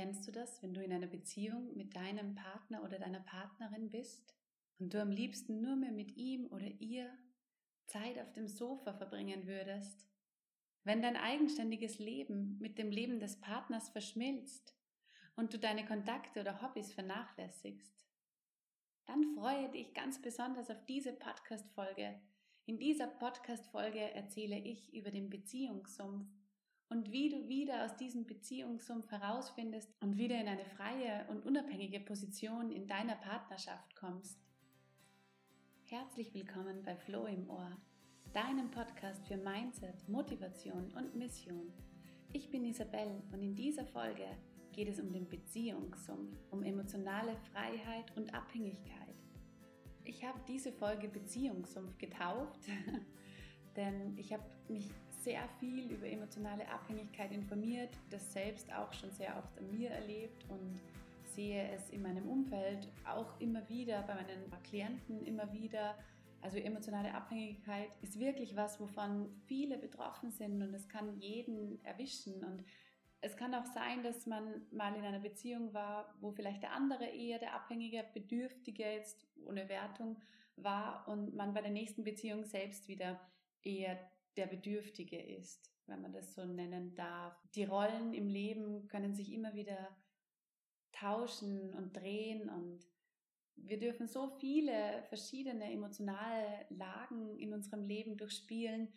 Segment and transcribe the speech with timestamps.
[0.00, 4.34] Kennst du das, wenn du in einer Beziehung mit deinem Partner oder deiner Partnerin bist
[4.78, 7.12] und du am liebsten nur mehr mit ihm oder ihr
[7.84, 10.08] Zeit auf dem Sofa verbringen würdest?
[10.84, 14.74] Wenn dein eigenständiges Leben mit dem Leben des Partners verschmilzt
[15.36, 18.08] und du deine Kontakte oder Hobbys vernachlässigst,
[19.04, 22.18] dann freue dich ganz besonders auf diese Podcast-Folge.
[22.64, 26.26] In dieser Podcast-Folge erzähle ich über den Beziehungssumpf
[26.90, 32.00] und wie du wieder aus diesem Beziehungssumpf herausfindest und wieder in eine freie und unabhängige
[32.00, 34.38] Position in deiner Partnerschaft kommst.
[35.84, 37.76] Herzlich willkommen bei Flow im Ohr,
[38.32, 41.72] deinem Podcast für Mindset, Motivation und Mission.
[42.32, 44.26] Ich bin Isabel und in dieser Folge
[44.72, 49.14] geht es um den Beziehungssumpf, um emotionale Freiheit und Abhängigkeit.
[50.04, 52.60] Ich habe diese Folge Beziehungssumpf getauft,
[53.76, 54.90] denn ich habe mich
[55.22, 60.44] sehr viel über emotionale Abhängigkeit informiert, das selbst auch schon sehr oft an mir erlebt
[60.48, 60.80] und
[61.34, 65.96] sehe es in meinem Umfeld auch immer wieder, bei meinen Klienten immer wieder.
[66.42, 72.42] Also emotionale Abhängigkeit ist wirklich was, wovon viele betroffen sind und es kann jeden erwischen.
[72.42, 72.64] Und
[73.20, 77.04] es kann auch sein, dass man mal in einer Beziehung war, wo vielleicht der andere
[77.04, 80.16] eher der Abhängige, Bedürftige jetzt ohne Wertung
[80.56, 83.20] war und man bei der nächsten Beziehung selbst wieder
[83.62, 83.98] eher
[84.36, 87.36] der Bedürftige ist, wenn man das so nennen darf.
[87.54, 89.96] Die Rollen im Leben können sich immer wieder
[90.92, 92.86] tauschen und drehen und
[93.56, 98.88] wir dürfen so viele verschiedene emotionale Lagen in unserem Leben durchspielen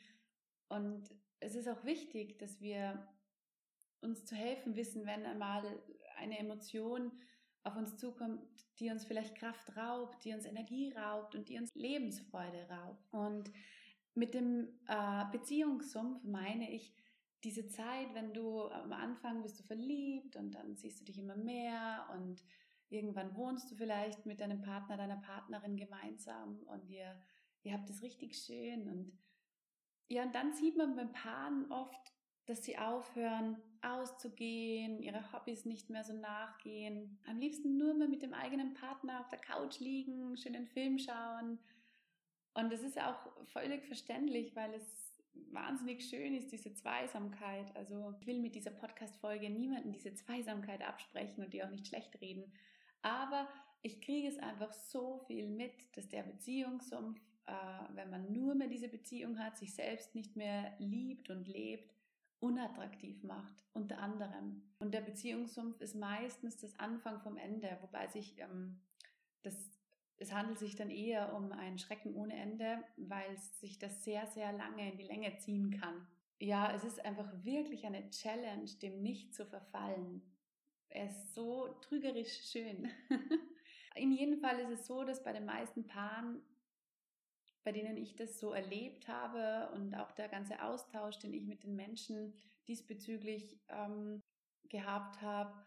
[0.69, 3.07] und es ist auch wichtig, dass wir
[4.01, 5.63] uns zu helfen wissen, wenn einmal
[6.17, 7.11] eine Emotion
[7.63, 8.41] auf uns zukommt,
[8.79, 13.13] die uns vielleicht Kraft raubt, die uns Energie raubt und die uns Lebensfreude raubt.
[13.13, 13.51] Und
[14.15, 16.93] mit dem äh, Beziehungssumpf meine ich
[17.43, 21.35] diese Zeit, wenn du am Anfang bist du verliebt und dann siehst du dich immer
[21.35, 22.43] mehr und
[22.89, 27.19] irgendwann wohnst du vielleicht mit deinem Partner, deiner Partnerin gemeinsam und ihr,
[27.63, 29.17] ihr habt es richtig schön und
[30.09, 32.13] ja, und dann sieht man beim Paaren oft,
[32.45, 38.21] dass sie aufhören auszugehen, ihre Hobbys nicht mehr so nachgehen, am liebsten nur mehr mit
[38.21, 41.59] dem eigenen Partner auf der Couch liegen, schönen Film schauen,
[42.55, 45.13] und das ist auch völlig verständlich, weil es
[45.51, 47.75] wahnsinnig schön ist, diese Zweisamkeit.
[47.75, 52.19] Also ich will mit dieser Podcast-Folge niemanden diese Zweisamkeit absprechen und die auch nicht schlecht
[52.21, 52.51] reden.
[53.01, 53.47] Aber
[53.81, 57.53] ich kriege es einfach so viel mit, dass der Beziehungssumpf, äh,
[57.95, 61.93] wenn man nur mehr diese Beziehung hat, sich selbst nicht mehr liebt und lebt,
[62.39, 64.61] unattraktiv macht, unter anderem.
[64.79, 68.81] Und der Beziehungssumpf ist meistens das Anfang vom Ende, wobei sich ähm,
[69.43, 69.55] das
[70.17, 74.53] es handelt sich dann eher um einen Schrecken ohne Ende, weil sich das sehr, sehr
[74.53, 76.07] lange in die Länge ziehen kann.
[76.39, 80.21] Ja, es ist einfach wirklich eine Challenge, dem nicht zu verfallen.
[80.89, 82.89] Er ist so trügerisch schön.
[83.95, 86.41] in jedem Fall ist es so, dass bei den meisten Paaren,
[87.63, 91.63] bei denen ich das so erlebt habe und auch der ganze Austausch, den ich mit
[91.63, 92.33] den Menschen
[92.67, 94.21] diesbezüglich ähm,
[94.69, 95.65] gehabt habe,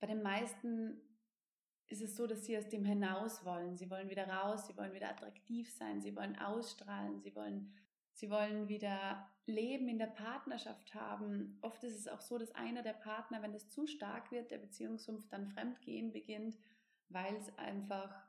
[0.00, 1.00] bei den meisten
[1.88, 3.76] ist es so, dass sie aus dem hinaus wollen.
[3.76, 7.72] Sie wollen wieder raus, sie wollen wieder attraktiv sein, sie wollen ausstrahlen, sie wollen,
[8.12, 11.58] sie wollen wieder Leben in der Partnerschaft haben.
[11.62, 14.58] Oft ist es auch so, dass einer der Partner, wenn das zu stark wird, der
[14.58, 16.58] Beziehungssumpf dann Fremdgehen beginnt,
[17.08, 18.26] weil es einfach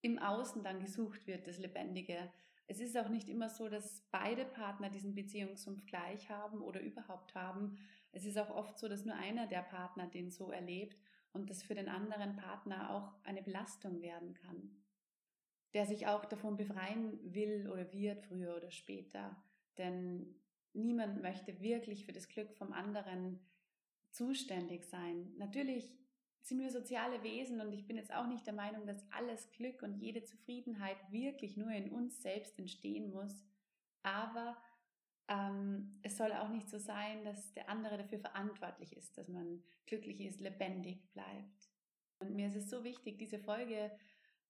[0.00, 2.32] im Außen dann gesucht wird, das Lebendige.
[2.68, 7.34] Es ist auch nicht immer so, dass beide Partner diesen Beziehungssumpf gleich haben oder überhaupt
[7.34, 7.78] haben.
[8.12, 10.96] Es ist auch oft so, dass nur einer der Partner den so erlebt
[11.36, 14.82] und das für den anderen Partner auch eine Belastung werden kann,
[15.74, 19.36] der sich auch davon befreien will oder wird, früher oder später.
[19.78, 20.34] Denn
[20.72, 23.38] niemand möchte wirklich für das Glück vom anderen
[24.10, 25.32] zuständig sein.
[25.36, 25.96] Natürlich
[26.42, 29.82] sind wir soziale Wesen und ich bin jetzt auch nicht der Meinung, dass alles Glück
[29.82, 33.44] und jede Zufriedenheit wirklich nur in uns selbst entstehen muss.
[34.02, 34.56] Aber
[35.28, 39.62] ähm, es soll auch nicht so sein, dass der andere dafür verantwortlich ist, dass man
[39.86, 41.70] glücklich ist, lebendig bleibt.
[42.18, 43.90] Und mir ist es so wichtig, diese Folge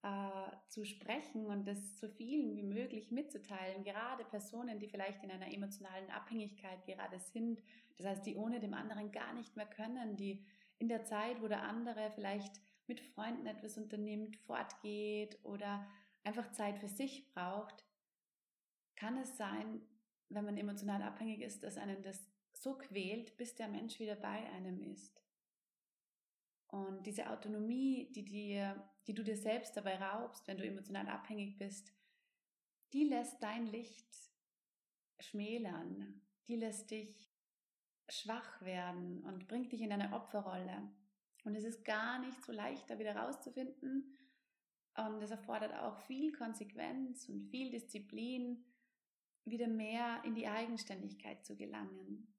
[0.02, 5.30] äh, zu sprechen und das so vielen wie möglich mitzuteilen, gerade Personen, die vielleicht in
[5.30, 7.62] einer emotionalen Abhängigkeit gerade sind,
[7.96, 10.44] das heißt, die ohne dem anderen gar nicht mehr können, die
[10.78, 15.86] in der Zeit, wo der andere vielleicht mit Freunden etwas unternimmt, fortgeht oder
[16.22, 17.84] einfach Zeit für sich braucht,
[18.94, 19.80] kann es sein,
[20.28, 24.50] wenn man emotional abhängig ist, dass einen das so quält, bis der Mensch wieder bei
[24.50, 25.22] einem ist.
[26.68, 31.58] Und diese Autonomie, die dir, die du dir selbst dabei raubst, wenn du emotional abhängig
[31.58, 31.92] bist,
[32.92, 34.08] die lässt dein Licht
[35.20, 36.20] schmälern.
[36.48, 37.30] Die lässt dich
[38.08, 40.90] schwach werden und bringt dich in eine Opferrolle.
[41.44, 44.16] Und es ist gar nicht so leicht, da wieder rauszufinden.
[44.96, 48.64] Und es erfordert auch viel Konsequenz und viel Disziplin,
[49.46, 52.34] wieder mehr in die Eigenständigkeit zu gelangen.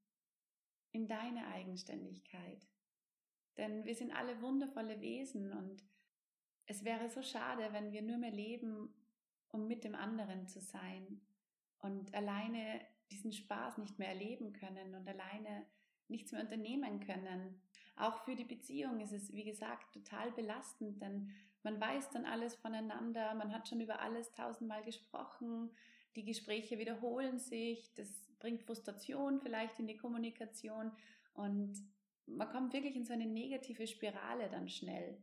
[0.91, 2.67] In deine Eigenständigkeit.
[3.57, 5.83] Denn wir sind alle wundervolle Wesen und
[6.65, 8.93] es wäre so schade, wenn wir nur mehr leben,
[9.49, 11.21] um mit dem anderen zu sein
[11.79, 15.65] und alleine diesen Spaß nicht mehr erleben können und alleine
[16.09, 17.61] nichts mehr unternehmen können.
[17.95, 21.31] Auch für die Beziehung ist es, wie gesagt, total belastend, denn
[21.63, 25.71] man weiß dann alles voneinander, man hat schon über alles tausendmal gesprochen,
[26.17, 28.09] die Gespräche wiederholen sich, das
[28.39, 30.91] bringt Frustration vielleicht in die Kommunikation
[31.33, 31.77] und
[32.25, 35.21] man kommt wirklich in so eine negative Spirale dann schnell.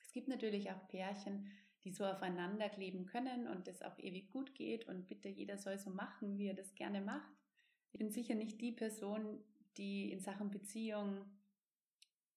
[0.00, 1.50] Es gibt natürlich auch Pärchen,
[1.84, 5.78] die so aufeinander kleben können und das auch ewig gut geht und bitte jeder soll
[5.78, 7.32] so machen, wie er das gerne macht.
[7.92, 9.42] Ich bin sicher nicht die Person,
[9.76, 11.24] die in Sachen Beziehung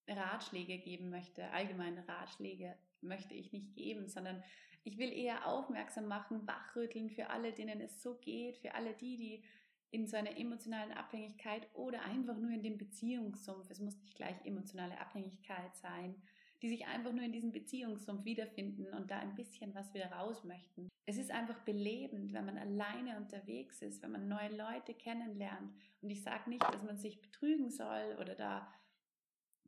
[0.08, 4.44] Ratschläge geben möchte, allgemeine Ratschläge möchte ich nicht geben, sondern
[4.84, 9.18] ich will eher aufmerksam machen, wachrütteln für alle, denen es so geht, für alle die,
[9.18, 9.44] die
[9.92, 14.36] in so einer emotionalen Abhängigkeit oder einfach nur in dem Beziehungssumpf, es muss nicht gleich
[14.44, 16.16] emotionale Abhängigkeit sein,
[16.64, 20.44] die sich einfach nur in diesem Beziehungssumpf wiederfinden und da ein bisschen was wieder raus
[20.46, 20.90] möchten.
[21.06, 25.76] Es ist einfach belebend, wenn man alleine unterwegs ist, wenn man neue Leute kennenlernt.
[26.02, 28.74] Und ich sage nicht, dass man sich betrügen soll oder da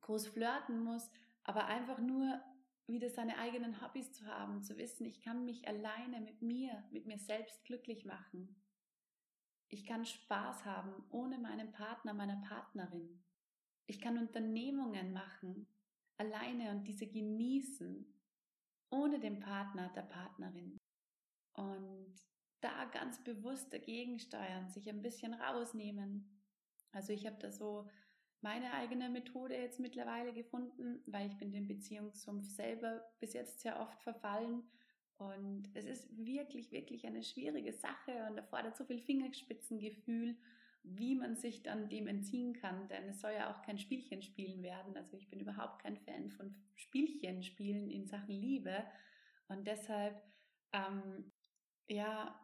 [0.02, 1.12] groß flirten muss,
[1.44, 2.42] aber einfach nur
[2.88, 7.06] wieder seine eigenen Hobbys zu haben, zu wissen, ich kann mich alleine mit mir, mit
[7.08, 8.56] mir selbst glücklich machen.
[9.70, 13.24] Ich kann Spaß haben ohne meinen Partner, meiner Partnerin.
[13.88, 15.68] Ich kann Unternehmungen machen,
[16.18, 18.06] alleine und diese genießen,
[18.92, 20.78] ohne den Partner, der Partnerin.
[21.54, 22.16] Und
[22.62, 26.42] da ganz bewusst dagegen steuern, sich ein bisschen rausnehmen.
[26.92, 27.90] Also ich habe da so
[28.46, 33.80] meine eigene Methode jetzt mittlerweile gefunden, weil ich bin dem Beziehungssumpf selber bis jetzt sehr
[33.80, 34.62] oft verfallen.
[35.18, 40.38] Und es ist wirklich, wirklich eine schwierige Sache und erfordert so viel Fingerspitzengefühl,
[40.84, 44.62] wie man sich dann dem entziehen kann, denn es soll ja auch kein Spielchen spielen
[44.62, 44.96] werden.
[44.96, 48.86] Also ich bin überhaupt kein Fan von Spielchen spielen in Sachen Liebe.
[49.48, 50.22] Und deshalb,
[50.72, 51.32] ähm,
[51.88, 52.40] ja,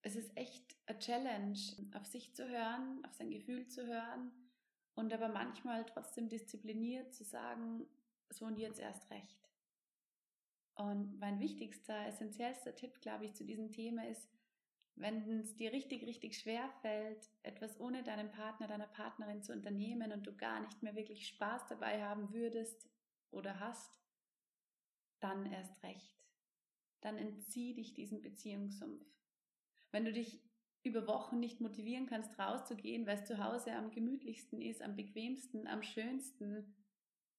[0.00, 1.58] es ist echt a Challenge,
[1.92, 4.32] auf sich zu hören, auf sein Gefühl zu hören
[4.94, 7.86] und aber manchmal trotzdem diszipliniert zu sagen,
[8.30, 9.48] so und jetzt erst recht.
[10.74, 14.28] Und mein wichtigster, essentiellster Tipp, glaube ich, zu diesem Thema ist,
[14.96, 20.12] wenn es dir richtig, richtig schwer fällt, etwas ohne deinen Partner, deiner Partnerin zu unternehmen
[20.12, 22.88] und du gar nicht mehr wirklich Spaß dabei haben würdest
[23.30, 23.92] oder hast,
[25.20, 26.14] dann erst recht.
[27.00, 29.04] Dann entzieh dich diesem Beziehungssumpf.
[29.90, 30.40] Wenn du dich
[30.84, 35.66] über Wochen nicht motivieren kannst, rauszugehen, weil es zu Hause am gemütlichsten ist, am bequemsten,
[35.66, 36.74] am schönsten,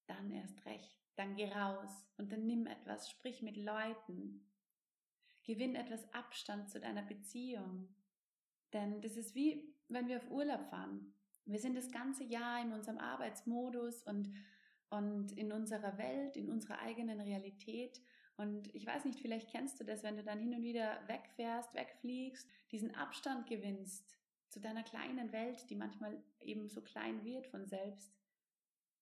[0.08, 0.98] dann erst recht.
[1.16, 4.46] Dann geh raus und dann nimm etwas, sprich mit Leuten.
[5.44, 7.96] Gewinn etwas Abstand zu deiner Beziehung.
[8.74, 11.14] Denn das ist wie, wenn wir auf Urlaub fahren.
[11.46, 14.34] Wir sind das ganze Jahr in unserem Arbeitsmodus und,
[14.90, 18.02] und in unserer Welt, in unserer eigenen Realität
[18.38, 21.74] und ich weiß nicht, vielleicht kennst du das, wenn du dann hin und wieder wegfährst,
[21.74, 24.18] wegfliegst, diesen Abstand gewinnst
[24.50, 28.14] zu deiner kleinen Welt, die manchmal eben so klein wird von selbst,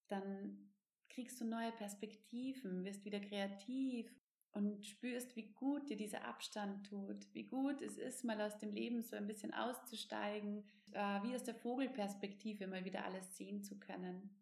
[0.08, 0.70] dann
[1.10, 4.12] kriegst du neue Perspektiven, wirst wieder kreativ
[4.52, 8.72] und spürst, wie gut dir dieser Abstand tut, wie gut es ist, mal aus dem
[8.72, 13.80] Leben so ein bisschen auszusteigen, äh, wie aus der Vogelperspektive mal wieder alles sehen zu
[13.80, 14.36] können.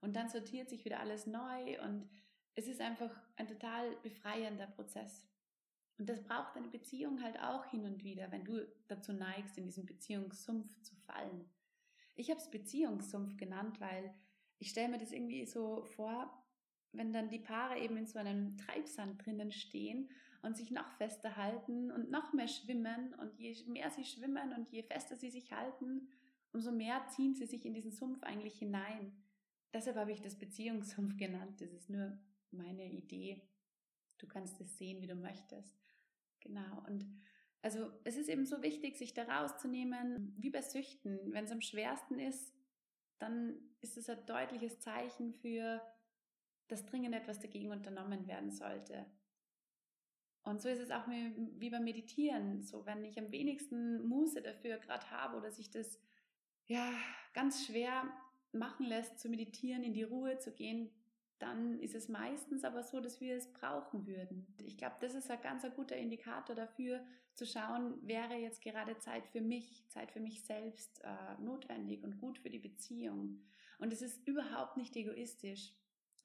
[0.00, 2.08] Und dann sortiert sich wieder alles neu und
[2.54, 5.26] es ist einfach ein total befreiender Prozess.
[5.98, 9.66] Und das braucht eine Beziehung halt auch hin und wieder, wenn du dazu neigst, in
[9.66, 11.44] diesen Beziehungssumpf zu fallen.
[12.14, 14.14] Ich habe es Beziehungssumpf genannt, weil
[14.58, 16.30] ich stelle mir das irgendwie so vor,
[16.92, 20.10] wenn dann die Paare eben in so einem Treibsand drinnen stehen
[20.42, 24.70] und sich noch fester halten und noch mehr schwimmen und je mehr sie schwimmen und
[24.70, 26.08] je fester sie sich halten,
[26.52, 29.12] umso mehr ziehen sie sich in diesen Sumpf eigentlich hinein.
[29.72, 31.60] Deshalb habe ich das Beziehungssumpf genannt.
[31.60, 32.18] Das ist nur
[32.52, 33.42] meine Idee.
[34.18, 35.74] Du kannst es sehen, wie du möchtest.
[36.40, 36.84] Genau.
[36.86, 37.06] Und
[37.62, 41.32] also es ist eben so wichtig, sich da rauszunehmen, wie bei Süchten.
[41.32, 42.54] Wenn es am schwersten ist,
[43.18, 45.82] dann ist es ein deutliches Zeichen für,
[46.68, 49.06] dass dringend etwas dagegen unternommen werden sollte.
[50.42, 52.62] Und so ist es auch wie beim Meditieren.
[52.62, 56.00] So, wenn ich am wenigsten Muße dafür gerade habe oder sich das
[56.66, 56.90] ja
[57.34, 58.10] ganz schwer
[58.52, 60.90] machen lässt, zu meditieren, in die Ruhe zu gehen,
[61.40, 64.46] dann ist es meistens aber so, dass wir es brauchen würden.
[64.62, 67.04] Ich glaube, das ist ein ganz ein guter Indikator dafür,
[67.34, 72.18] zu schauen, wäre jetzt gerade Zeit für mich, Zeit für mich selbst äh, notwendig und
[72.18, 73.40] gut für die Beziehung.
[73.78, 75.74] Und es ist überhaupt nicht egoistisch,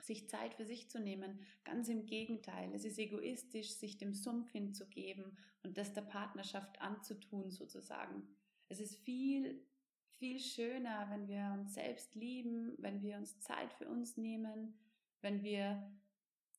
[0.02, 1.40] sich Zeit für sich zu nehmen.
[1.64, 7.52] Ganz im Gegenteil, es ist egoistisch, sich dem Sumpf hinzugeben und das der Partnerschaft anzutun
[7.52, 8.28] sozusagen.
[8.68, 9.66] Es ist viel,
[10.10, 14.78] viel schöner, wenn wir uns selbst lieben, wenn wir uns Zeit für uns nehmen,
[15.26, 15.92] wenn wir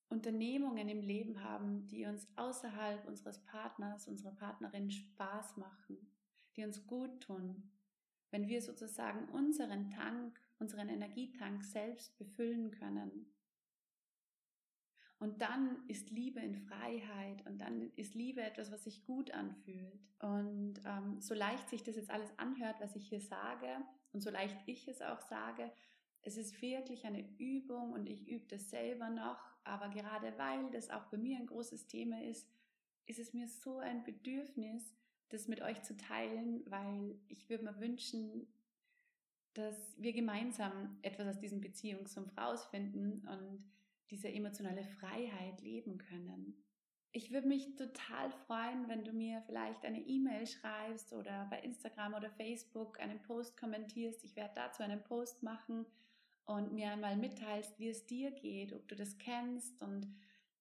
[0.08, 6.10] Unternehmungen im Leben haben, die uns außerhalb unseres Partners, unserer Partnerin Spaß machen,
[6.56, 7.70] die uns gut tun,
[8.32, 13.32] wenn wir sozusagen unseren Tank, unseren Energietank selbst befüllen können.
[15.20, 20.08] Und dann ist Liebe in Freiheit und dann ist Liebe etwas, was sich gut anfühlt.
[20.18, 23.68] Und ähm, so leicht sich das jetzt alles anhört, was ich hier sage
[24.12, 25.70] und so leicht ich es auch sage,
[26.26, 30.90] es ist wirklich eine Übung und ich übe das selber noch, aber gerade weil das
[30.90, 32.48] auch bei mir ein großes Thema ist,
[33.06, 34.92] ist es mir so ein Bedürfnis,
[35.28, 38.48] das mit euch zu teilen, weil ich würde mir wünschen,
[39.54, 43.64] dass wir gemeinsam etwas aus diesem Beziehungssumpf rausfinden und
[44.10, 46.60] diese emotionale Freiheit leben können.
[47.12, 52.14] Ich würde mich total freuen, wenn du mir vielleicht eine E-Mail schreibst oder bei Instagram
[52.14, 54.24] oder Facebook einen Post kommentierst.
[54.24, 55.86] Ich werde dazu einen Post machen
[56.46, 60.06] und mir einmal mitteilst, wie es dir geht, ob du das kennst und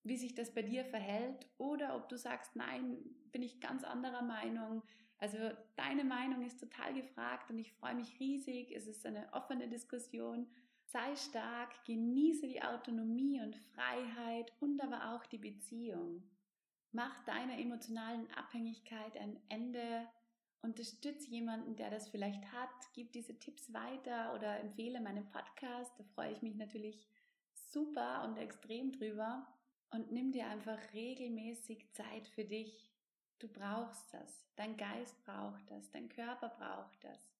[0.03, 2.97] wie sich das bei dir verhält oder ob du sagst, nein,
[3.31, 4.83] bin ich ganz anderer Meinung.
[5.17, 5.37] Also
[5.75, 8.71] deine Meinung ist total gefragt und ich freue mich riesig.
[8.75, 10.47] Es ist eine offene Diskussion.
[10.85, 16.23] Sei stark, genieße die Autonomie und Freiheit und aber auch die Beziehung.
[16.91, 20.07] Mach deiner emotionalen Abhängigkeit ein Ende
[20.65, 25.91] unterstütze jemanden, der das vielleicht hat, gib diese Tipps weiter oder empfehle meinen Podcast.
[25.97, 27.07] Da freue ich mich natürlich
[27.53, 29.47] super und extrem drüber.
[29.91, 32.91] Und nimm dir einfach regelmäßig Zeit für dich.
[33.39, 34.45] Du brauchst das.
[34.55, 35.89] Dein Geist braucht das.
[35.91, 37.31] Dein Körper braucht das.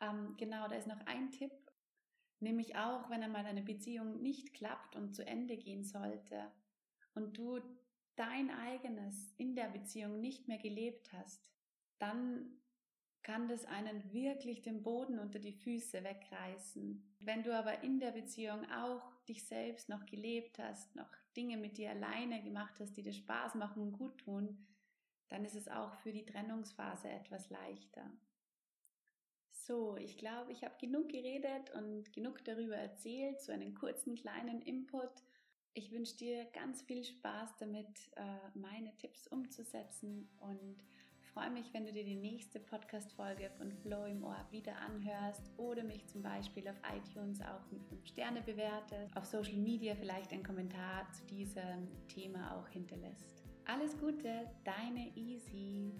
[0.00, 1.52] Ähm, genau, da ist noch ein Tipp.
[2.40, 6.50] Nämlich auch, wenn einmal eine Beziehung nicht klappt und zu Ende gehen sollte
[7.14, 7.60] und du
[8.14, 11.50] dein eigenes in der Beziehung nicht mehr gelebt hast,
[11.98, 12.58] dann
[13.22, 17.14] kann das einen wirklich den Boden unter die Füße wegreißen.
[17.18, 21.76] Wenn du aber in der Beziehung auch dich selbst noch gelebt hast, noch Dinge mit
[21.76, 24.66] dir alleine gemacht hast, die dir Spaß machen und gut tun,
[25.28, 28.10] dann ist es auch für die Trennungsphase etwas leichter.
[29.50, 34.62] So, ich glaube, ich habe genug geredet und genug darüber erzählt, so einen kurzen kleinen
[34.62, 35.12] Input.
[35.74, 40.82] Ich wünsche dir ganz viel Spaß damit, äh, meine Tipps umzusetzen und
[41.38, 45.84] freue mich, wenn du dir die nächste Podcast-Folge von Flow im Ohr wieder anhörst oder
[45.84, 50.42] mich zum Beispiel auf iTunes auch mit 5 Sterne bewertest, auf Social Media vielleicht einen
[50.42, 53.44] Kommentar zu diesem Thema auch hinterlässt.
[53.66, 55.92] Alles Gute, deine Easy.